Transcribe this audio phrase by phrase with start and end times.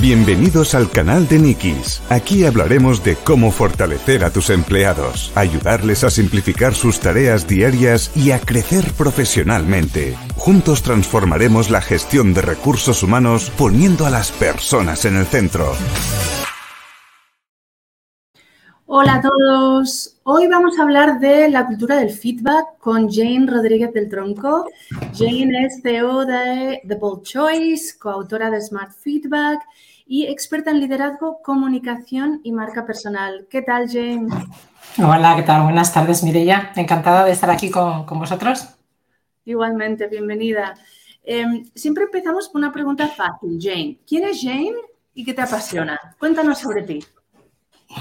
[0.00, 2.02] Bienvenidos al canal de Nikis.
[2.08, 8.30] Aquí hablaremos de cómo fortalecer a tus empleados, ayudarles a simplificar sus tareas diarias y
[8.30, 10.16] a crecer profesionalmente.
[10.36, 15.74] Juntos transformaremos la gestión de recursos humanos poniendo a las personas en el centro.
[18.86, 20.16] Hola a todos.
[20.22, 24.66] Hoy vamos a hablar de la cultura del feedback con Jane Rodríguez del Tronco.
[25.14, 29.60] Jane es CEO de The Bold Choice, coautora de Smart Feedback
[30.12, 33.46] y experta en liderazgo, comunicación y marca personal.
[33.48, 34.26] ¿Qué tal, Jane?
[34.98, 35.62] Hola, ¿qué tal?
[35.62, 36.72] Buenas tardes, Mireia.
[36.74, 38.70] Encantada de estar aquí con, vosotros.
[39.44, 40.74] Igualmente, bienvenida.
[41.22, 44.00] Em, siempre empezamos con una pregunta fácil, Jane.
[44.04, 44.74] ¿Quién es Jane
[45.14, 45.96] y qué te apasiona?
[46.18, 47.04] Cuéntanos sobre ti.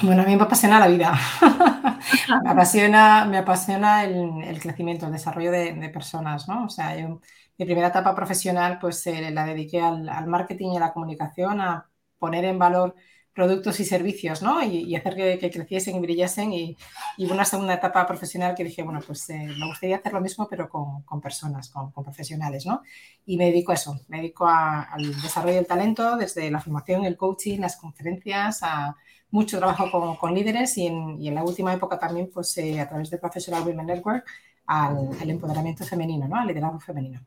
[0.01, 1.13] Bueno, a mí me apasiona la vida.
[2.43, 6.65] me apasiona, me apasiona el, crecimiento, el desarrollo de, personas, ¿no?
[6.65, 10.91] O sea, mi primera etapa profesional pues eh, la dediqué al, marketing y a la
[10.91, 11.85] comunicación, a
[12.19, 12.95] poner en valor
[13.33, 14.61] productos y servicios, ¿no?
[14.63, 16.51] Y, hacer que, creciesen y brillasen.
[16.51, 16.77] Y,
[17.19, 20.67] una segunda etapa profesional que dije, bueno, pues eh, me gustaría hacer lo mismo, pero
[20.67, 22.81] con, personas, con, profesionales, ¿no?
[23.25, 27.15] Y me dedico a eso, me dedico al desarrollo del talento, desde la formación, el
[27.15, 28.95] coaching, las conferencias, a
[29.31, 33.19] mucho trabajo con, líderes y en, la última época también, pues eh, a través de
[33.19, 34.25] Professional Women Network,
[34.65, 36.35] al, empoderamiento femenino, ¿no?
[36.35, 37.21] Al liderazgo femenino.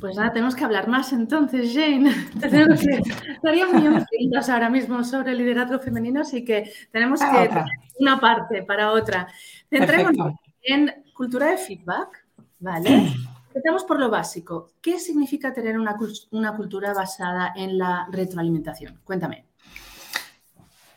[0.00, 2.10] Pues nada, tenemos que hablar más entonces, Jane.
[3.34, 7.64] estaríamos muy infinitos ahora mismo sobre el liderazgo femenino, así que tenemos que tener
[7.98, 9.28] una parte para otra.
[9.70, 12.26] Centrémonos en cultura de feedback,
[12.58, 13.12] ¿vale?
[13.54, 14.72] Empezamos por lo básico.
[14.82, 15.96] ¿Qué significa tener una,
[16.32, 19.00] una cultura basada en la retroalimentación?
[19.02, 19.46] Cuéntame.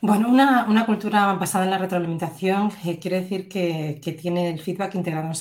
[0.01, 5.27] Bueno, una, cultura basada en la retroalimentación eh, quiere decir que, tiene el feedback integrado
[5.27, 5.35] en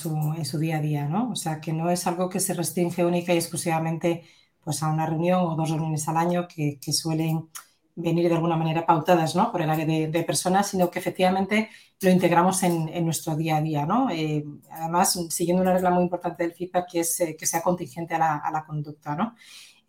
[0.45, 1.31] su, día a día, ¿no?
[1.31, 4.23] O sea, que no es algo que se restringe única y exclusivamente
[4.61, 7.47] pues, a una reunión o dos reuniones al año que, suelen
[7.95, 9.51] venir de alguna manera pautadas ¿no?
[9.51, 11.69] por el área de, personas, sino que efectivamente
[12.01, 13.85] lo integramos en, nuestro día a día.
[13.85, 14.09] ¿no?
[14.09, 18.15] Eh, además, siguiendo una regla muy importante del feedback, que es eh, que sea contingente
[18.15, 19.15] a la, a la conducta.
[19.15, 19.35] ¿no?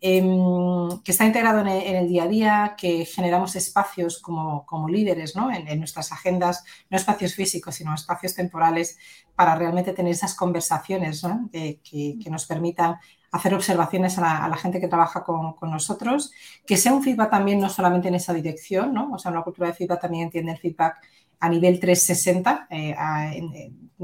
[0.03, 5.77] Em, que está integrado en el, día a día, que generamos espacios como, líderes en,
[5.77, 8.97] nuestras agendas, no espacios físicos, sino espacios temporales,
[9.35, 12.95] para realmente tener esas conversaciones que, nos permitan
[13.31, 16.31] hacer observaciones a la, gente que trabaja con, nosotros,
[16.65, 19.11] que sea un feedback también no solamente en esa dirección, ¿no?
[19.13, 20.97] o sea, una cultura de feedback también entiende el feedback
[21.39, 22.95] a nivel 360, eh,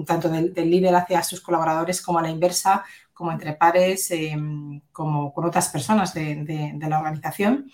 [0.06, 2.84] tanto del, líder hacia sus colaboradores como a la inversa,
[3.18, 7.72] como entre pares, em, como con otras personas de, la organización.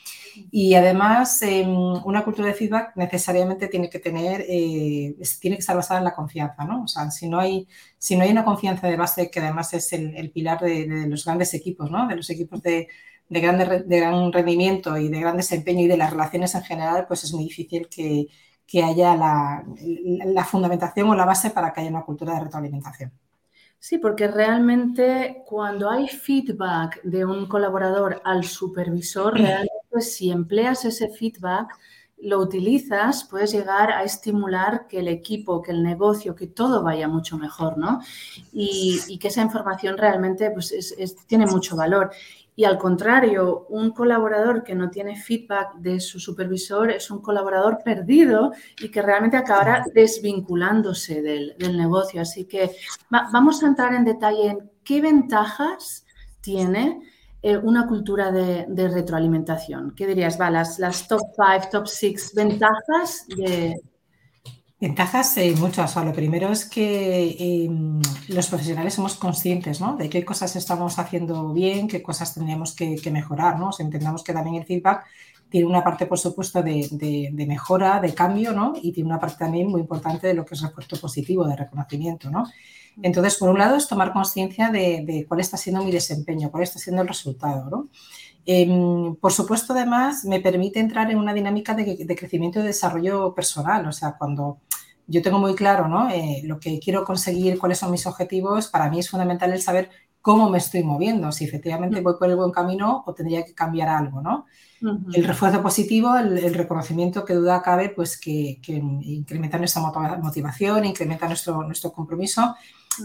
[0.52, 1.70] Y además, em,
[2.06, 6.16] una cultura de feedback necesariamente tiene que tener, eh, tiene que estar basada en la
[6.16, 6.84] confianza, ¿no?
[6.84, 7.68] O sea, si no hay,
[7.98, 11.54] si no hay una confianza de base, que además es el, pilar de, los grandes
[11.54, 12.08] equipos, ¿no?
[12.08, 12.88] De los equipos de,
[13.30, 13.42] de,
[13.86, 17.34] de gran rendimiento y de gran desempeño y de las relaciones en general, pues es
[17.34, 18.28] muy difícil que,
[18.84, 19.64] haya la,
[20.26, 23.12] la fundamentación o la base para que haya una cultura de retroalimentación.
[23.86, 31.10] Sí, porque realmente cuando hay feedback de un colaborador al supervisor, realmente si empleas ese
[31.10, 31.68] feedback,
[32.22, 37.10] lo utilizas, puedes llegar a estimular que el equipo, que el negocio, que todo vaya
[37.10, 38.00] mucho mejor, ¿no?
[38.54, 40.96] Y, que esa información realmente pues,
[41.28, 42.10] tiene mucho valor.
[42.56, 47.80] Y al contrario, un colaborador que no tiene feedback de su supervisor es un colaborador
[47.84, 52.22] perdido y que realmente acabará desvinculándose del, negocio.
[52.22, 52.72] Así que
[53.10, 56.06] vamos a entrar en detalle en qué ventajas
[56.42, 57.02] tiene
[57.42, 59.96] eh, una cultura de, retroalimentación.
[59.96, 60.40] ¿Qué dirías?
[60.40, 63.82] Va, las, las top 5, top 6 ventajas de,
[64.84, 65.96] Ventajas eh, muchas.
[65.96, 71.88] lo primero es que em, los profesionales somos conscientes de qué cosas estamos haciendo bien,
[71.88, 73.58] qué cosas tendríamos que, mejorar.
[73.58, 73.70] ¿no?
[73.80, 75.06] entendamos que también el feedback
[75.48, 78.74] tiene una parte, por supuesto, de, mejora, de cambio, ¿no?
[78.76, 82.30] y tiene una parte también muy importante de lo que es refuerzo positivo, de reconocimiento.
[82.30, 82.44] ¿no?
[83.02, 86.78] Entonces, por un lado, es tomar conciencia de, cuál está siendo mi desempeño, cuál está
[86.78, 87.70] siendo el resultado.
[87.70, 87.88] ¿no?
[88.46, 93.34] Em, por supuesto, además, me permite entrar en una dinámica de, de, crecimiento y desarrollo
[93.34, 93.88] personal.
[93.88, 94.58] O sea, cuando
[95.08, 96.10] yo tengo muy claro ¿no?
[96.10, 99.90] Eh, lo que quiero conseguir, cuáles son mis objetivos, para mí es fundamental el saber
[100.24, 103.90] cómo me estoy moviendo, si efectivamente voy por el buen camino o tendría que cambiar
[103.90, 104.46] algo, ¿no?
[105.14, 111.64] El refuerzo positivo, el, reconocimiento que duda cabe, pues que, incrementa nuestra motivación, incrementa nuestro,
[111.64, 112.56] nuestro compromiso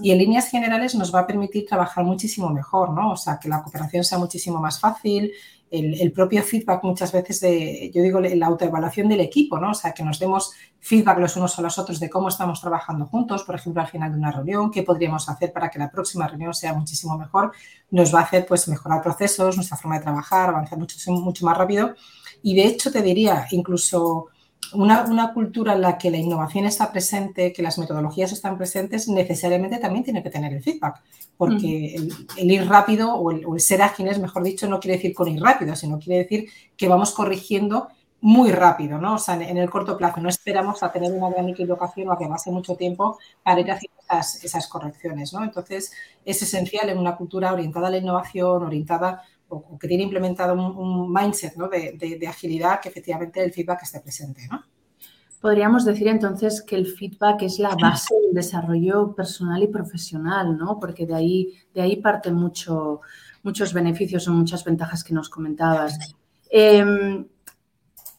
[0.02, 3.12] Y en líneas generales nos va a permitir trabajar muchísimo mejor, ¿no?
[3.12, 5.32] O sea, que la cooperación sea muchísimo más fácil,
[5.70, 9.70] el, propio feedback muchas veces de, yo digo, la autoevaluación del equipo, ¿no?
[9.70, 13.06] O sea, que nos demos feedback los unos a los otros de cómo estamos trabajando
[13.06, 16.26] juntos, por ejemplo, al final de una reunión, qué podríamos hacer para que la próxima
[16.26, 17.52] reunión sea muchísimo mejor,
[17.90, 21.56] nos va a hacer pues mejorar procesos, nuestra forma de trabajar, avanzar mucho, mucho más
[21.56, 21.94] rápido.
[22.42, 24.28] Y de hecho te diría, incluso
[24.74, 29.78] una, cultura en la que la innovación está presente, que las metodologías están presentes, necesariamente
[29.78, 31.02] también tiene que tener el feedback,
[31.36, 31.94] porque
[32.36, 35.76] el, ir rápido o el, ser ágiles, mejor dicho, no quiere decir con ir rápido,
[35.76, 37.88] sino quiere decir que vamos corrigiendo
[38.20, 39.14] muy rápido, ¿no?
[39.14, 42.18] O sea, en, el corto plazo no esperamos a tener una gran equivocación o a
[42.18, 45.44] que pase mucho tiempo para ir haciendo esas, correcciones, ¿no?
[45.44, 45.92] Entonces,
[46.24, 51.12] es esencial en una cultura orientada a la innovación, orientada o, que tiene implementado un,
[51.12, 54.46] mindset de, agilidad, que efectivamente el feedback esté presente.
[54.50, 54.62] ¿no?
[55.40, 60.78] Podríamos decir entonces que el feedback es la base del desarrollo personal y profesional, ¿no?
[60.80, 63.00] porque de ahí, de ahí parten mucho,
[63.42, 66.16] muchos beneficios o muchas ventajas que nos comentabas.
[66.50, 67.24] Em,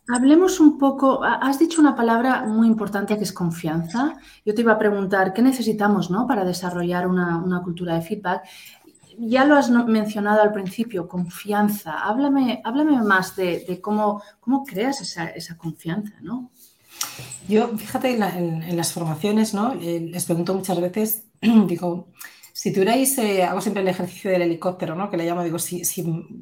[0.07, 4.15] hablemos un poco, has dicho una palabra muy importante que es confianza.
[4.45, 6.25] Yo te iba a preguntar, ¿qué necesitamos ¿no?
[6.25, 8.43] para desarrollar una, una cultura de feedback?
[9.19, 11.99] Ya lo has mencionado al principio, confianza.
[11.99, 16.51] Háblame, háblame más de, cómo, cómo creas esa, confianza, ¿no?
[17.47, 19.73] Yo, fíjate, en, las formaciones, ¿no?
[19.73, 22.07] Eh, les pregunto muchas veces, digo,
[22.53, 25.09] si tuvierais, eh, hago siempre el ejercicio del helicóptero, ¿no?
[25.09, 25.81] Que le llamo, digo, si,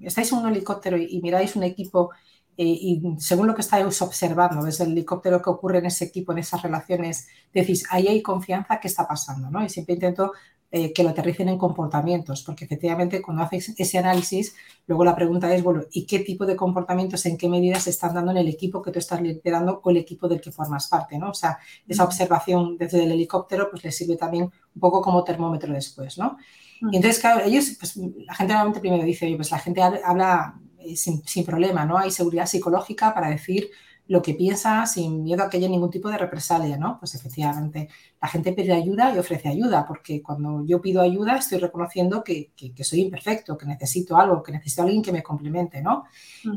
[0.04, 2.12] estáis en un helicóptero y, miráis un equipo
[2.58, 6.32] eh, y según lo que estáis observando desde el helicóptero que ocurre en ese equipo,
[6.32, 9.50] en esas relaciones, decís, ahí hay confianza, ¿qué está pasando?
[9.50, 9.64] ¿no?
[9.64, 10.34] Y siempre intento
[10.78, 15.52] eh, que lo aterricen en comportamientos, porque efectivamente cuando haces ese análisis, luego la pregunta
[15.56, 18.48] es, bueno, ¿y qué tipo de comportamientos, en qué medidas se están dando en el
[18.48, 21.32] equipo que tú estás liderando o el equipo del que formas parte, ¿no?
[21.32, 21.58] O sea,
[21.88, 26.38] esa observación desde el helicóptero pues les sirve también un poco como termómetro después, ¿no?
[26.80, 30.60] Y entonces, claro, ellos, pues la gente normalmente primero dice, oye, pues la gente habla
[30.78, 31.98] eh, sin, sin problema, ¿no?
[31.98, 33.72] Hay seguridad psicológica para decir
[34.08, 36.98] lo que piensa sin miedo a que haya ningún tipo de represalia, ¿no?
[37.00, 37.90] Pues efectivamente,
[38.22, 42.52] la gente pide ayuda y ofrece ayuda, porque cuando yo pido ayuda estoy reconociendo que,
[42.82, 46.06] soy imperfecto, que necesito algo, que necesito a alguien que me complemente, ¿no?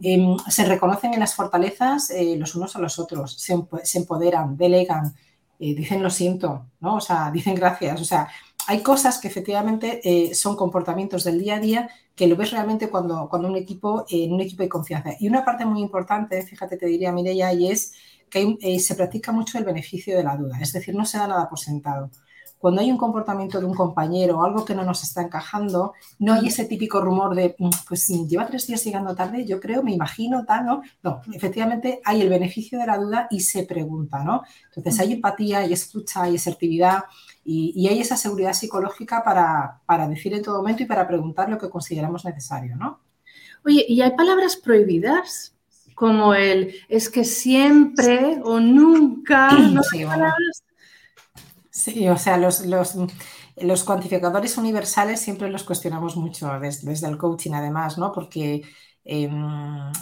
[0.03, 5.15] Em, se reconocen en las fortalezas eh, los unos a los otros, se, empoderan, delegan,
[5.59, 6.97] eh, dicen lo siento, ¿no?
[6.97, 8.29] O sea, dicen gracias, o sea,
[8.67, 12.91] hay cosas que efectivamente eh, son comportamientos del día a día que lo ves realmente
[12.91, 15.11] cuando, cuando un equipo, en un equipo hay confianza.
[15.19, 17.95] Y una parte muy importante, fíjate, te diría Mireia, y es
[18.29, 21.27] que eh, se practica mucho el beneficio de la duda, es decir, no se da
[21.27, 22.11] nada por sentado.
[22.59, 26.35] Cuando hay un comportamiento de un compañero o algo que no nos está encajando, no
[26.35, 29.83] hay ese típico rumor de, mm, pues si lleva tres días llegando tarde, yo creo,
[29.83, 30.83] me imagino, tal, ¿no?
[31.03, 34.43] No, efectivamente hay el beneficio de la duda y se pregunta, ¿no?
[34.67, 37.05] Entonces hay empatía, hay escucha, hay asertividad
[37.53, 41.59] y, hay esa seguridad psicológica para, para, decir en todo momento y para preguntar lo
[41.59, 43.01] que consideramos necesario, ¿no?
[43.65, 45.57] Oye, ¿y hay palabras prohibidas?
[45.95, 49.51] Como el es que siempre o nunca.
[49.51, 50.05] ¿no sí,
[51.71, 52.95] sí, o sea, los, los,
[53.57, 58.13] los, cuantificadores universales siempre los cuestionamos mucho desde, el coaching, además, ¿no?
[58.13, 58.63] Porque
[59.05, 59.93] em,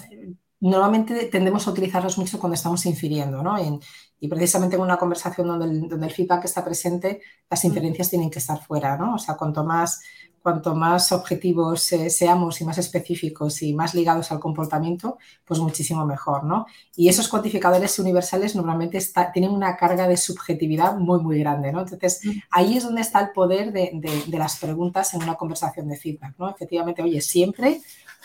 [0.60, 3.58] normalmente tendemos a utilizarlos mucho cuando estamos infiriendo, ¿no?
[3.58, 3.80] En,
[4.20, 7.66] y precisamente en una conversación donde el, donde el, feedback está presente, las mm.
[7.66, 9.14] inferencias tienen que estar fuera, ¿no?
[9.14, 10.00] O sea, cuanto más,
[10.42, 16.04] cuanto más objetivos eh, seamos y más específicos y más ligados al comportamiento, pues muchísimo
[16.04, 16.66] mejor, ¿no?
[16.96, 18.98] Y esos cuantificadores universales normalmente
[19.32, 21.80] tienen una carga de subjetividad muy, muy grande, ¿no?
[21.80, 22.30] Entonces, mm.
[22.50, 25.96] ahí es donde está el poder de, de, de las preguntas en una conversación de
[25.96, 26.50] feedback, ¿no?
[26.50, 27.80] Efectivamente, oye, siempre,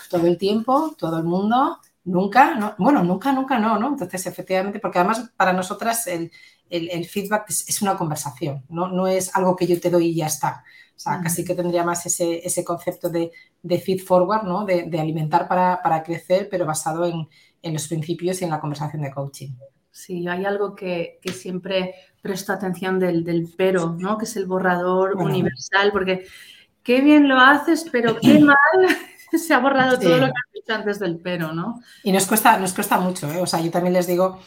[0.09, 3.89] todo el tiempo, todo el mundo, Nunca, no, bueno, nunca, nunca no, ¿no?
[3.89, 6.31] Entonces, efectivamente, porque además para nosotras el,
[7.05, 8.87] feedback es, una conversación, ¿no?
[8.89, 10.63] no es algo que yo te doy y ya está.
[10.95, 13.31] O sea, casi que tendría más ese, ese concepto de,
[13.61, 14.65] de, feed forward, ¿no?
[14.65, 17.27] De, alimentar para, para, crecer, pero basado en,
[17.61, 19.53] en, los principios y en la conversación de coaching.
[19.89, 24.17] Sí, hay algo que, que siempre presto atención del, del, pero, ¿no?
[24.17, 26.25] Que es el borrador universal, porque
[26.83, 28.57] qué bien lo haces, pero qué mal
[29.37, 31.81] se ha borrado todo lo que has dicho antes del pero, ¿no?
[32.03, 33.41] Y nos cuesta, nos cuesta mucho, ¿eh?
[33.41, 34.39] O sea, yo también les digo,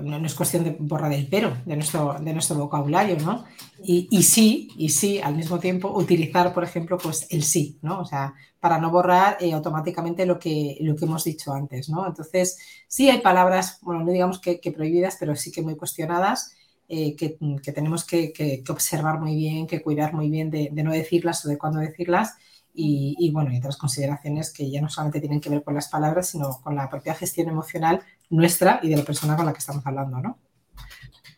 [0.00, 3.44] no, es cuestión de borrar el pero de nuestro, de nuestro vocabulario, ¿no?
[3.82, 8.00] Y, y, sí, y sí, al mismo tiempo, utilizar, por ejemplo, pues el sí, ¿no?
[8.00, 12.06] O sea, para no borrar eh, automáticamente lo que, lo que hemos dicho antes, ¿no?
[12.06, 12.58] Entonces,
[12.88, 16.54] sí hay palabras, bueno, no digamos que, prohibidas, pero sí que muy cuestionadas.
[16.88, 20.82] Eh, que, que, tenemos que, que, observar muy bien, que cuidar muy bien de, de
[20.82, 22.34] no decirlas o de cuándo decirlas
[22.74, 26.28] y, bueno, y otras consideraciones que ya no solamente tienen que ver con las palabras,
[26.28, 28.00] sino con la propia gestión emocional
[28.30, 30.38] nuestra y de la persona con la que estamos hablando, ¿no?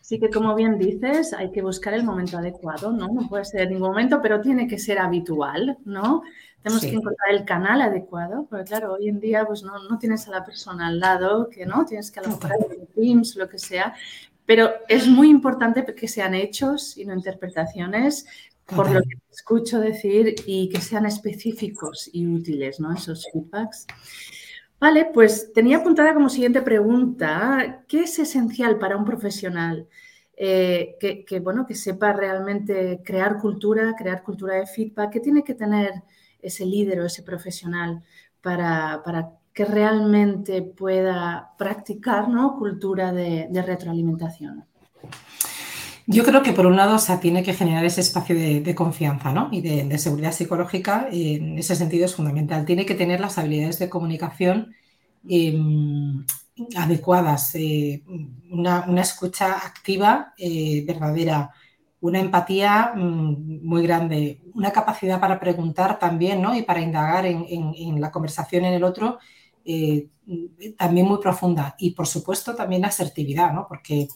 [0.01, 3.07] Sí que, como bien dices, hay que buscar el momento adecuado, ¿no?
[3.07, 6.21] No puede ser en ningún momento, pero tiene que ser habitual, ¿no?
[6.61, 10.27] Tenemos que encontrar el canal adecuado, porque claro, hoy en día pues no, no tienes
[10.27, 13.49] a la persona al lado, que no, tienes que a lo mejor en Teams, lo
[13.49, 13.93] que sea,
[14.45, 18.25] pero es muy importante que sean hechos y no interpretaciones,
[18.67, 22.93] por lo que escucho decir, y que sean específicos y útiles, ¿no?
[22.93, 23.85] Esos feedbacks.
[24.79, 29.87] Vale, pues tenía apuntada como siguiente pregunta, ¿qué es esencial para un profesional?
[30.37, 35.53] Eh, que, bueno, que sepa realmente crear cultura, crear cultura de feedback, ¿qué tiene que
[35.53, 36.03] tener
[36.41, 38.03] ese líder o ese profesional
[38.41, 39.01] para,
[39.53, 42.57] que realmente pueda practicar ¿no?
[42.57, 44.65] cultura de, retroalimentación?
[46.07, 49.49] Yo creo que por un lado o tiene que generar ese espacio de, confianza ¿no?
[49.51, 51.07] y de, seguridad psicológica.
[51.11, 52.65] en ese sentido es fundamental.
[52.65, 54.75] Tiene que tener las habilidades de comunicación
[55.27, 56.23] em,
[56.75, 58.03] adecuadas, eh,
[58.51, 61.51] una, escucha activa, eh, verdadera,
[62.01, 66.55] una empatía mm, muy grande, una capacidad para preguntar también ¿no?
[66.55, 69.17] y para indagar en, la conversación en el otro
[69.65, 70.07] eh,
[70.77, 71.75] también muy profunda.
[71.79, 73.65] Y por supuesto también asertividad, ¿no?
[73.67, 74.07] porque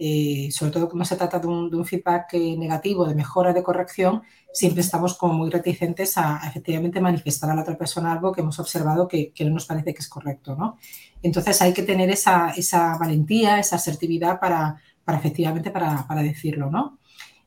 [0.00, 4.22] eh, sobre todo como se trata de un, feedback eh, negativo, de mejora, de corrección,
[4.52, 8.60] siempre estamos como muy reticentes a, efectivamente manifestar a la otra persona algo que hemos
[8.60, 10.54] observado que, no nos parece que es correcto.
[10.54, 10.76] ¿no?
[11.20, 12.54] Entonces hay que tener esa,
[12.98, 16.70] valentía, esa asertividad para, efectivamente para, decirlo.
[16.70, 17.00] ¿no?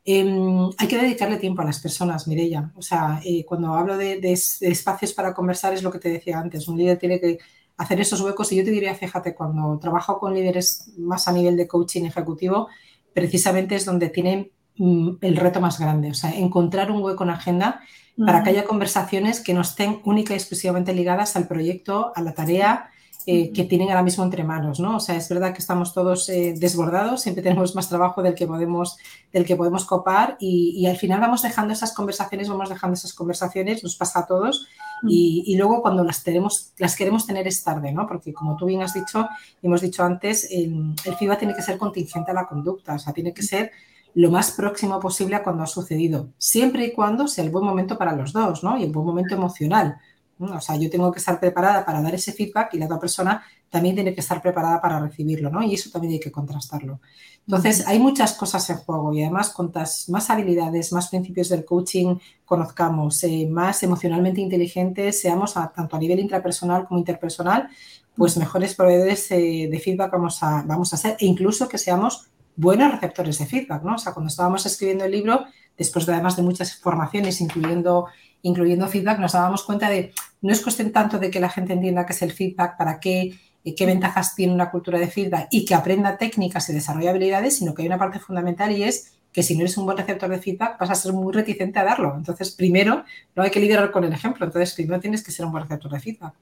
[0.04, 2.70] Em, hay que dedicarle tiempo a las personas, Mirella.
[2.76, 6.38] O sea, eh, cuando hablo de, de espacios para conversar es lo que te decía
[6.38, 6.68] antes.
[6.68, 7.38] Un líder tiene que
[7.82, 8.52] hacer esos huecos.
[8.52, 12.68] Y yo te diría, fíjate, cuando trabajo con líderes más a nivel de coaching ejecutivo,
[13.14, 17.32] precisamente es donde tienen mm, el reto más grande, o sea, encontrar un hueco en
[17.32, 17.82] agenda
[18.24, 22.34] para que haya conversaciones que no estén única y exclusivamente ligadas al proyecto, a la
[22.34, 22.92] tarea
[23.26, 24.98] eh, que tienen ahora mismo entre manos, ¿no?
[24.98, 28.46] O sea, es verdad que estamos todos eh, desbordados, siempre tenemos más trabajo del que
[28.46, 28.98] podemos,
[29.34, 33.14] del que podemos copar y, y, al final vamos dejando esas conversaciones, vamos dejando esas
[33.14, 34.68] conversaciones, nos pasa a todos
[35.08, 38.08] y, luego cuando las, tenemos, las queremos tener es tarde, ¿no?
[38.08, 39.28] Porque como tú bien has dicho,
[39.62, 43.14] hemos dicho antes, el, el FIBA tiene que ser contingente a la conducta, o sea,
[43.14, 43.72] tiene que ser
[44.14, 47.98] lo más próximo posible a cuando ha sucedido, siempre y cuando sea el buen momento
[47.98, 48.78] para los dos, ¿no?
[48.78, 49.98] Y el buen momento emocional.
[50.42, 53.44] O sea, yo tengo que estar preparada para dar ese feedback y la otra persona
[53.70, 55.64] también tiene que estar preparada para recibirlo, ¿no?
[55.64, 57.00] Y eso también hay que contrastarlo.
[57.46, 62.18] Entonces, hay muchas cosas en juego y además, cuantas más habilidades, más principios del coaching
[62.46, 67.70] conozcamos, eh, más emocionalmente inteligentes seamos, tanto a nivel intrapersonal como interpersonal,
[68.16, 72.28] pues mejores proveedores eh, de feedback vamos a, vamos a ser e incluso que seamos
[72.56, 73.96] buenos receptores de feedback, ¿no?
[73.96, 75.46] O sea, cuando estábamos escribiendo el libro,
[75.78, 78.08] después de además de muchas formaciones, incluyendo,
[78.44, 82.06] incluyendo feedback, nos dábamos cuenta de, no es cuestión tanto de que la gente entienda
[82.06, 83.34] qué es el feedback, para qué
[83.78, 87.74] qué ventajas tiene una cultura de feedback y que aprenda técnicas y desarrolle habilidades, sino
[87.74, 90.40] que hay una parte fundamental y es que si no eres un buen receptor de
[90.40, 92.16] feedback vas a ser muy reticente a darlo.
[92.18, 93.06] Entonces, primero,
[93.36, 94.46] no hay que liderar con el ejemplo.
[94.46, 96.34] Entonces, primero tienes que ser un buen receptor de feedback.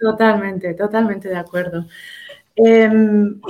[0.00, 1.86] Totalmente, totalmente de acuerdo.
[2.56, 3.40] Em,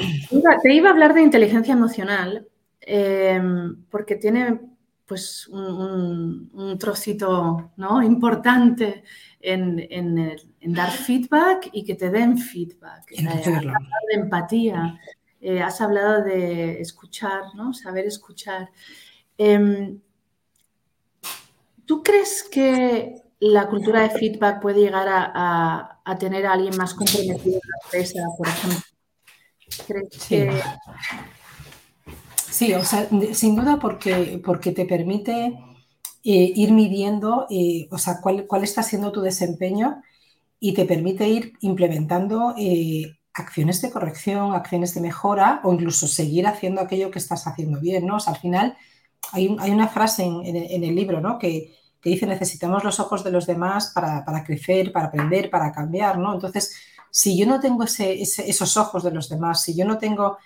[0.63, 2.47] te iba a hablar de inteligencia emocional
[2.81, 4.61] em, porque tiene
[5.07, 8.03] pues un, trocito ¿no?
[8.03, 9.05] importante
[9.41, 13.13] en, dar feedback y que te den feedback.
[13.13, 14.99] Eh, has hablado de empatía,
[15.41, 17.75] eh, has hablado de escuchar, ¿no?
[17.75, 18.71] Saber escuchar.
[19.37, 20.01] Em,
[21.85, 27.57] ¿Tú crees que la cultura de feedback puede llegar a, tener a alguien más comprometido
[27.57, 28.81] en la empresa, por ejemplo?
[29.87, 30.29] ¿Crees sí.
[30.29, 30.63] que...
[32.53, 35.47] Sí, o sea, sin duda porque, porque te permite
[36.23, 40.03] eh, ir midiendo, eh, o sea, cuál, cuál, está siendo tu desempeño
[40.61, 46.47] y te permite ir implementando eh, acciones de corrección, acciones de mejora o incluso seguir
[46.47, 48.17] haciendo aquello que estás haciendo bien, ¿no?
[48.17, 48.77] O sea, al final
[49.33, 51.39] hay, hay una frase en, en, el libro, ¿no?
[51.39, 55.73] Que, que, dice necesitamos los ojos de los demás para, para, crecer, para aprender, para
[55.73, 56.35] cambiar, ¿no?
[56.35, 56.77] Entonces,
[57.11, 60.37] si yo no tengo ese, esos ojos de los demás, si yo no tengo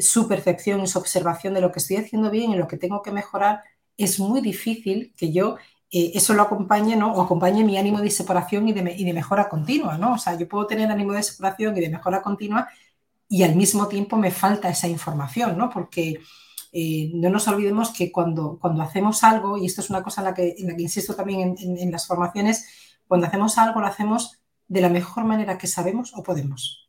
[0.00, 3.02] su percepción y su observación de lo que estoy haciendo bien y lo que tengo
[3.02, 3.62] que mejorar,
[3.96, 5.56] es muy difícil que yo
[5.90, 7.12] eh, eso lo acompañe, ¿no?
[7.12, 10.14] O acompañe mi ánimo de separación y de, mejora continua, ¿no?
[10.14, 12.68] O sea, yo puedo tener ánimo de separación y de mejora continua
[13.28, 15.68] y al mismo tiempo me falta esa información, ¿no?
[15.68, 16.20] Porque
[16.72, 20.26] eh, no nos olvidemos que cuando, cuando hacemos algo, y esto es una cosa en
[20.26, 22.66] la que, en insisto también en, las formaciones,
[23.08, 26.88] cuando hacemos algo lo hacemos de la mejor manera que sabemos o podemos.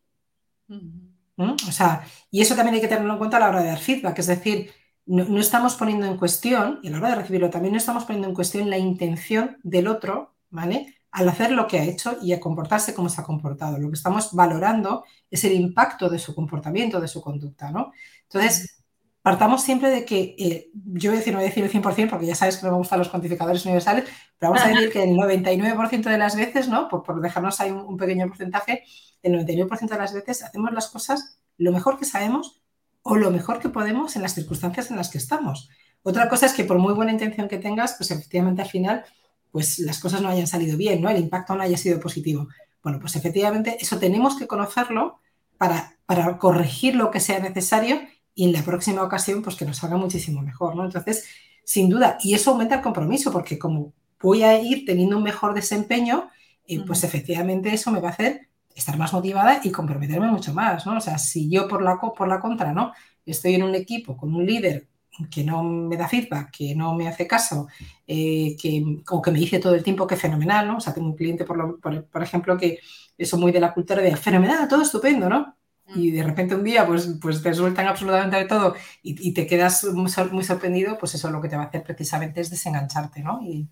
[1.38, 3.80] O sea, y eso también hay que tenerlo en cuenta a la hora de dar
[3.80, 4.72] feedback, es decir,
[5.06, 8.28] no, estamos poniendo en cuestión, y a la hora de recibirlo también no estamos poniendo
[8.28, 10.96] en cuestión la intención del otro, ¿vale?
[11.12, 13.78] Al hacer lo que ha hecho y a comportarse como se ha comportado.
[13.80, 17.92] Lo que estamos valorando es el impacto de su comportamiento, de su conducta, ¿no?
[18.24, 18.81] Entonces,
[19.22, 22.36] partamos siempre de que, eh, yo voy a decir, no decir el 100% porque ya
[22.36, 24.06] sabes que no me gustan los cuantificadores universales,
[24.38, 26.88] pero vamos a decir que el 99% de las veces, ¿no?
[26.90, 28.84] Por, por dejarnos ahí un, pequeño porcentaje,
[29.22, 32.62] el 99% de las veces hacemos las cosas lo mejor que sabemos
[33.04, 35.70] o lo mejor que podemos en las circunstancias en las que estamos.
[36.04, 39.06] Otra cosa es que por muy buena intención que tengas, pues efectivamente al final,
[39.52, 41.10] pues las cosas no hayan salido bien, ¿no?
[41.10, 42.48] El impacto no haya sido positivo.
[42.82, 45.20] Bueno, pues efectivamente eso tenemos que conocerlo
[45.58, 48.02] para, para corregir lo que sea necesario
[48.34, 50.86] y en la próxima ocasión, pues que nos salga muchísimo mejor, ¿no?
[50.86, 51.26] Entonces,
[51.64, 55.54] sin duda, y eso aumenta el compromiso, porque como voy a ir teniendo un mejor
[55.54, 56.30] desempeño,
[56.68, 60.86] eh, pues efectivamente eso me va a hacer estar más motivada y comprometerme mucho más,
[60.86, 60.98] ¿no?
[60.98, 62.94] O sea, si yo por la, por la contra, ¿no?
[63.26, 64.88] Estoy en un equipo con un líder
[65.30, 67.68] que no me da feedback, que no me hace caso,
[68.08, 70.78] eh, que, o que me dice todo el tiempo que fenomenal, ¿no?
[70.78, 72.80] O sea, tengo un cliente, por, por, ejemplo, que
[73.18, 75.56] eso muy de la cultura de fenomenal, todo estupendo, ¿no?
[75.96, 79.84] Y de repente un día pues, pues te sueltan absolutamente de todo y, te quedas
[79.86, 83.42] muy, sorprendido, pues eso lo que te va a hacer precisamente es desengancharte, ¿no?
[83.42, 83.68] Y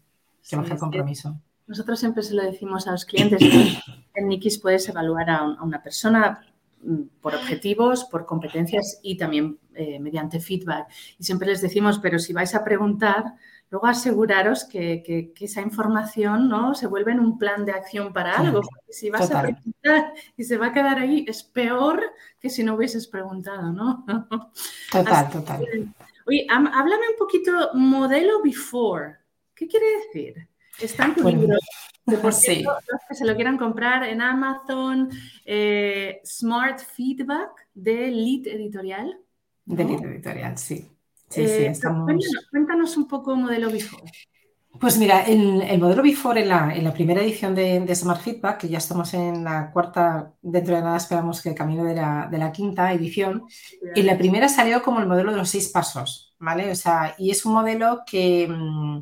[0.47, 1.39] que bajar el compromiso.
[1.67, 3.41] Nosotros siempre se lo decimos a los clientes,
[4.15, 6.43] en Nikis puedes evaluar a, una persona
[6.83, 10.87] mm, por objetivos, por competencias y también eh, mediante feedback.
[11.19, 13.35] Y siempre les decimos, pero si vais a preguntar,
[13.69, 16.73] luego aseguraros que, esa información ¿no?
[16.73, 18.61] se vuelve en un plan de acción para algo.
[18.89, 22.01] si vas a preguntar y se va a quedar ahí, es peor
[22.39, 24.05] que si no hubieses preguntado, ¿no?
[24.91, 25.65] Total, total.
[26.25, 29.17] oye, háblame un poquito modelo before.
[29.53, 30.47] ¿Qué quiere decir?
[30.79, 31.57] Está en tu libro.
[32.31, 32.63] sí.
[32.63, 35.09] los que se lo quieran comprar en Amazon,
[35.45, 39.19] eh, Smart Feedback de Lead Editorial.
[39.65, 40.89] De Lead Editorial, sí.
[41.29, 41.73] Sí, sí, eh,
[42.51, 44.11] cuéntanos, un poco modelo Before.
[44.79, 48.61] Pues mira, el, el modelo Before en la, en la primera edición de, Smart Feedback,
[48.61, 52.27] que ya estamos en la cuarta, dentro de nada esperamos que el camino de la,
[52.31, 53.45] de la quinta edición,
[53.95, 56.71] en la primera salió como el modelo de los seis pasos, ¿vale?
[56.71, 58.99] O sea, y es un modelo que mm,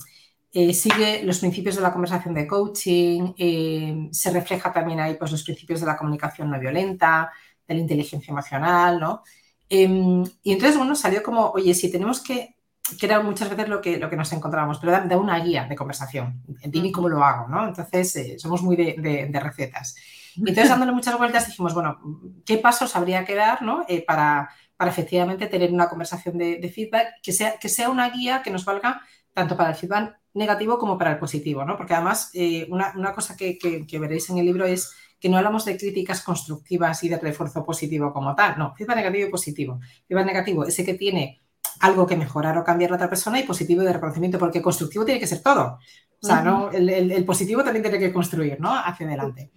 [0.53, 5.31] eh, sigue los principios de la conversación de coaching, eh, se refleja también ahí pues,
[5.31, 7.31] los principios de la comunicación no violenta,
[7.67, 9.23] de la inteligencia emocional, ¿no?
[9.69, 12.55] Em, y entonces, bueno, salió como, oye, si tenemos que,
[12.99, 15.75] que era muchas veces lo que, lo que nos encontrábamos, pero da, una guía de
[15.75, 17.67] conversación, dime cómo lo hago, ¿no?
[17.67, 19.95] Entonces, eh, somos muy de, de, recetas.
[20.35, 21.99] Y entonces, dándole muchas vueltas, dijimos, bueno,
[22.45, 23.83] ¿qué pasos habría que dar, ¿no?
[23.87, 28.09] Eh, para, para efectivamente tener una conversación de, de, feedback que sea, que sea una
[28.09, 29.01] guía que nos valga
[29.33, 31.75] tanto para el feedback negativo como para el positivo, ¿no?
[31.75, 35.29] Porque además, eh, una, una, cosa que, que, que veréis en el libro es que
[35.29, 39.31] no hablamos de críticas constructivas y de refuerzo positivo como tal, no, feedback negativo y
[39.31, 39.79] positivo.
[40.07, 41.41] Feedback negativo, ese que tiene
[41.79, 45.19] algo que mejorar o cambiar la otra persona y positivo de reconocimiento, porque constructivo tiene
[45.19, 45.79] que ser todo.
[46.19, 46.71] O sea, ¿no?
[46.71, 48.73] el, positivo también tiene que construir, ¿no?
[48.73, 49.51] Hacia adelante.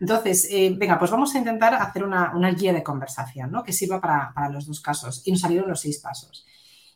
[0.00, 3.62] Entonces, eh, venga, pues vamos a intentar hacer una, guía de conversación, ¿no?
[3.62, 5.22] Que sirva para, para, los dos casos.
[5.26, 6.46] Y nos salieron los seis pasos.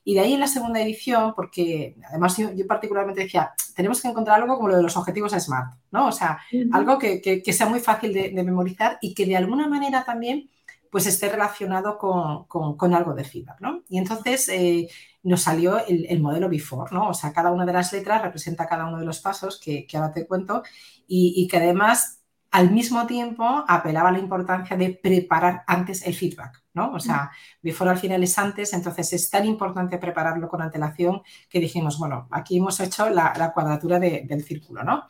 [0.02, 4.40] Y de ahí en la segunda edición, porque además yo, particularmente decía, tenemos que encontrar
[4.40, 6.08] algo como lo de los objetivos SMART, ¿no?
[6.08, 6.38] O sea,
[6.72, 10.50] algo que, sea muy fácil de, memorizar y que de alguna manera también
[10.90, 13.82] pues esté relacionado con, algo de feedback, ¿no?
[13.88, 14.88] Y entonces eh,
[15.22, 17.10] nos salió el, modelo before, ¿no?
[17.10, 20.12] O sea, cada una de las letras representa cada uno de los pasos que, ahora
[20.12, 20.62] te cuento
[21.06, 22.19] y, y que además
[22.50, 26.92] al mismo tiempo apelaba a la importancia de preparar antes el feedback, ¿no?
[26.92, 27.30] O sea,
[27.62, 32.26] before al final es antes, entonces es tan importante prepararlo con antelación que dijimos, bueno,
[32.32, 35.04] aquí hemos hecho la, cuadratura del círculo, ¿no?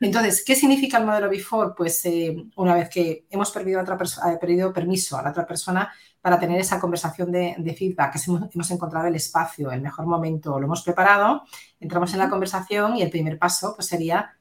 [0.00, 1.72] Entonces, ¿qué significa el modelo before?
[1.76, 5.92] Pues eh, una vez que hemos perdido, otra eh, perdido permiso a la otra persona
[6.20, 10.58] para tener esa conversación de, feedback, que hemos, hemos, encontrado el espacio, el mejor momento,
[10.60, 11.42] lo hemos preparado,
[11.80, 14.38] entramos en la conversación y el primer paso pues sería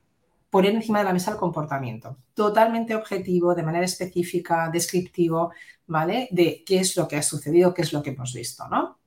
[0.53, 5.51] poner encima de la mesa el comportamiento, totalmente objetivo, de manera específica, descriptivo,
[5.87, 6.27] ¿vale?
[6.29, 8.99] De qué es lo que ha sucedido, qué es lo que hemos visto, ¿no?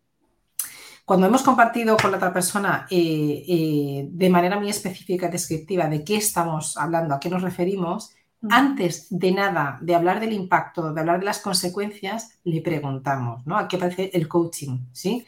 [1.05, 5.87] Cuando hemos compartido con la otra persona eh, eh, de manera muy específica y descriptiva
[5.87, 8.11] de qué estamos hablando, a qué nos referimos,
[8.51, 13.57] antes de nada, de hablar del impacto, de hablar de las consecuencias, le preguntamos, ¿no?
[13.57, 14.81] ¿A qué parece el coaching?
[14.91, 15.25] ¿Sí?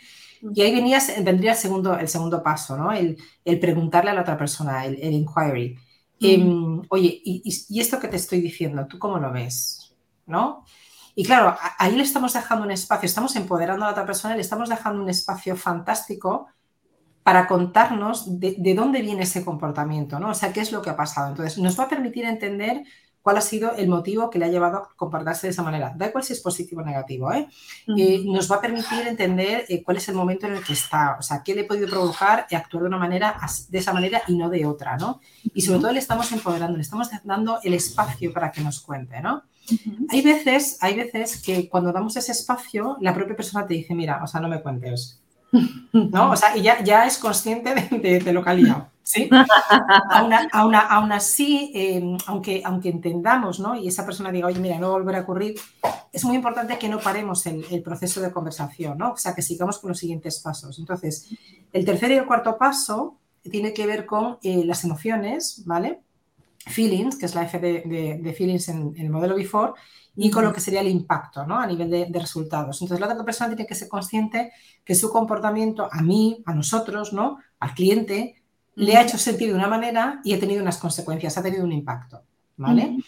[0.52, 2.90] Y ahí venía, vendría el segundo, el segundo paso, ¿no?
[2.90, 3.16] El,
[3.61, 5.78] preguntarle a la otra persona, el, el inquiry.
[6.20, 9.94] Em, oye, y, esto que te estoy diciendo, ¿tú cómo lo ves?
[10.26, 10.64] ¿No?
[11.14, 14.42] Y claro, ahí le estamos dejando un espacio, estamos empoderando a la otra persona, le
[14.42, 16.46] estamos dejando un espacio fantástico
[17.22, 20.31] para contarnos de, de, dónde viene ese comportamiento, ¿no?
[20.31, 21.28] O sea, qué es lo que ha pasado.
[21.28, 22.85] Entonces, nos va a permitir entender
[23.22, 25.92] cuál ha sido el motivo que le ha llevado a comportarse de esa manera.
[25.96, 27.48] Da igual si es positivo o negativo, ¿eh?
[27.96, 31.16] Eh, nos va a permitir entender eh, cuál es el momento en el que está,
[31.18, 34.37] o sea, qué le ha podido provocar actuar de una manera, de esa manera y
[34.37, 35.20] no de otra, ¿no?
[35.54, 39.20] Y sobre todo le estamos empoderando, le estamos dando el espacio para que nos cuente,
[39.20, 39.42] ¿no?
[40.09, 44.22] Hay veces, hay veces que cuando damos ese espacio, la propia persona te dice, mira,
[44.22, 45.20] o sea, no me cuentes.
[45.92, 46.31] ¿No?
[46.31, 48.88] O sea, y ya, ya es consciente de, de, lo que ha liado.
[49.09, 49.31] ¿Sí?
[50.53, 53.75] Aún, así, em, aunque, aunque entendamos, ¿no?
[53.75, 55.55] Y esa persona diga, oye, mira, no volverá a ocurrir,
[56.12, 59.12] es muy importante que no paremos el, el, proceso de conversación, ¿no?
[59.12, 60.79] O sea, que sigamos con los siguientes pasos.
[60.79, 61.31] Entonces,
[61.73, 63.16] el tercer y el cuarto paso
[63.51, 66.01] tiene que ver con eh, las emociones, ¿vale?
[66.66, 69.73] Feelings, que es la F de, de, feelings en, el modelo before,
[70.16, 71.59] y con lo que sería el impacto, ¿no?
[71.59, 72.83] A nivel de, de, resultados.
[72.83, 74.53] Entonces, la otra persona tiene que ser consciente
[74.85, 77.38] que su comportamiento a mí, a nosotros, ¿no?
[77.59, 78.38] Al cliente,
[78.79, 81.73] le ha hecho sentir de una manera y ha tenido unas consecuencias, ha tenido un
[81.73, 82.23] impacto,
[82.57, 82.99] ¿vale?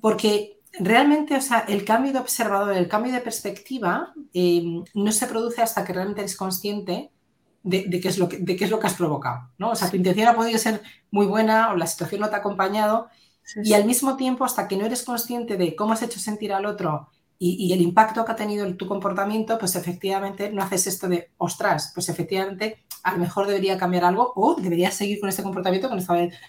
[0.00, 5.26] Porque realmente, o sea, el cambio de observador, el cambio de perspectiva eh, no se
[5.26, 7.10] produce hasta que realmente eres consciente
[7.62, 9.70] de, qué es lo que, de qué es lo que has provocado, ¿no?
[9.70, 12.38] O sea, tu intención ha podido ser muy buena o la situación no te ha
[12.38, 13.08] acompañado
[13.62, 16.66] y al mismo tiempo, hasta que no eres consciente de cómo has hecho sentir al
[16.66, 21.06] otro y, el impacto que ha tenido en tu comportamiento, pues efectivamente no haces esto
[21.06, 25.44] de, ostras, pues efectivamente a lo mejor debería cambiar algo o debería seguir con este
[25.44, 26.02] comportamiento que no,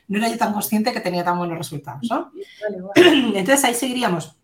[0.07, 2.01] no era yo tan consciente que tenía tan buenos resultados.
[2.09, 2.31] ¿no?
[2.95, 4.35] Entonces ahí seguiríamos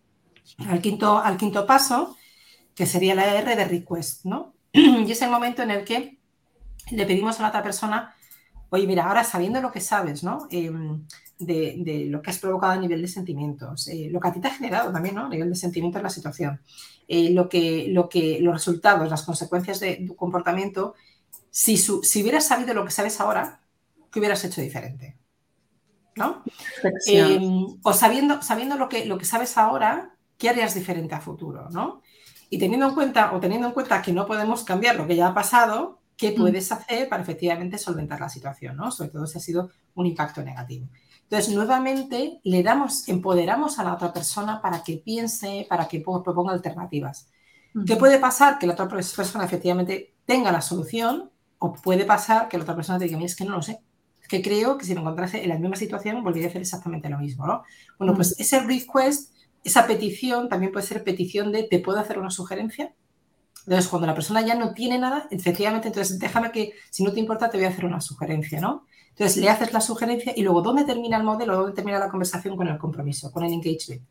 [0.68, 2.16] al quinto, al quinto paso,
[2.72, 4.54] que sería la R de request, ¿no?
[4.72, 6.20] Y es el momento en el que
[6.92, 8.14] le pedimos a la otra persona,
[8.70, 10.46] oye, mira, ahora sabiendo lo que sabes, ¿no?
[10.52, 11.04] Em,
[11.40, 14.46] de, lo que has provocado a nivel de sentimientos, eh, lo que a ti te
[14.46, 15.26] ha generado también, ¿no?
[15.26, 16.60] A nivel de sentimientos la situación,
[17.08, 20.94] eh, lo, que, lo que, los resultados, las consecuencias de tu comportamiento,
[21.54, 23.60] si, si hubieras sabido lo que sabes ahora,
[24.10, 25.16] ¿qué hubieras hecho diferente?
[26.16, 26.42] ¿No?
[27.06, 31.68] Em, o sabiendo, sabiendo lo, que, lo que sabes ahora, ¿qué harías diferente a futuro?
[31.70, 32.02] ¿no?
[32.50, 35.28] Y teniendo en cuenta, o teniendo en cuenta que no podemos cambiar lo que ya
[35.28, 36.34] ha pasado, ¿qué mm.
[36.34, 38.76] puedes hacer para efectivamente solventar la situación?
[38.76, 38.90] ¿no?
[38.90, 40.88] Sobre todo si ha sido un impacto negativo.
[41.22, 46.52] Entonces, nuevamente, le damos, empoderamos a la otra persona para que piense, para que proponga
[46.52, 47.28] alternativas.
[47.86, 48.58] ¿Qué puede pasar?
[48.58, 51.30] Que la otra persona efectivamente tenga la solución
[51.64, 53.80] o puede pasar que la otra persona te diga, es que no lo sé.
[54.20, 57.08] Es que creo que si me encontrase en la misma situación volvería a hacer exactamente
[57.08, 57.62] lo mismo, ¿no?
[57.98, 62.30] Bueno, pues ese request, esa petición también puede ser petición de ¿te puedo hacer una
[62.30, 62.94] sugerencia?
[63.66, 67.20] Entonces, cuando la persona ya no tiene nada, efectivamente, entonces déjame que, si no te
[67.20, 68.84] importa, te voy a hacer una sugerencia, ¿no?
[69.10, 71.56] Entonces, le haces la sugerencia y luego, ¿dónde termina el modelo?
[71.56, 74.02] ¿Dónde termina la conversación con el compromiso, con el engagement?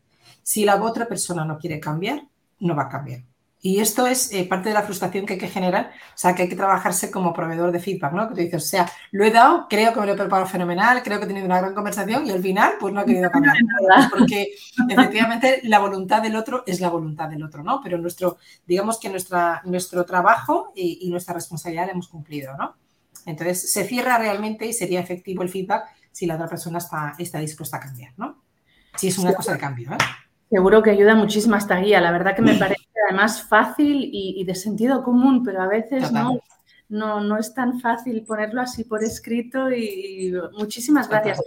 [0.42, 2.26] Si la otra persona no quiere cambiar,
[2.58, 3.22] no va a cambiar.
[3.66, 6.42] Y esto es eh, parte de la frustración que hay que generar, o sea, que
[6.42, 8.28] hay que trabajarse como proveedor de feedback, ¿no?
[8.28, 11.02] Que tú dices, o sea, lo he dado, creo que me lo he preparado fenomenal,
[11.02, 13.56] creo que he tenido una gran conversación y al final, pues no he querido cambiar.
[14.10, 14.52] Porque
[14.86, 17.80] efectivamente la voluntad del otro es la voluntad del otro, ¿no?
[17.82, 22.76] Pero nuestro, digamos que nuestra, nuestro trabajo y, y nuestra responsabilidad la hemos cumplido, ¿no?
[23.24, 27.38] Entonces, se cierra realmente y sería efectivo el feedback si la otra persona está, está
[27.38, 28.42] dispuesta a cambiar, ¿no?
[28.94, 29.96] Si es una cosa de cambio, ¿eh?
[30.50, 32.02] Seguro que ayuda muchísimo esta guía.
[32.02, 36.38] La verdad que me parece además fácil y, de sentido común, pero a veces no,
[36.88, 41.40] no, no, es tan fácil ponerlo así por escrito y, muchísimas gracias.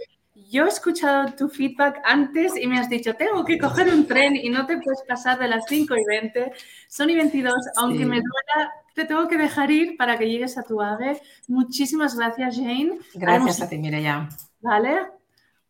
[0.50, 4.34] Yo he escuchado tu feedback antes y me has dicho, tengo que coger un tren
[4.34, 6.52] y no te puedes pasar de las 5 y 20,
[6.88, 10.62] son y 22, aunque me duela, te tengo que dejar ir para que llegues a
[10.62, 11.20] tu ave.
[11.48, 12.98] Muchísimas gracias, Jane.
[13.14, 14.28] Gracias a ti, Mireya.
[14.60, 15.18] Vale.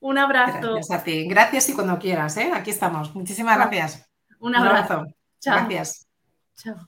[0.00, 0.74] Un abrazo.
[0.74, 1.26] Gracias a ti.
[1.26, 2.52] Gracias y cuando quieras, ¿eh?
[2.54, 3.14] Aquí estamos.
[3.14, 4.08] Muchísimas gracias.
[4.38, 5.06] Un abrazo.
[5.40, 5.68] Chao.
[5.68, 6.06] Gracias.
[6.56, 6.87] Chao.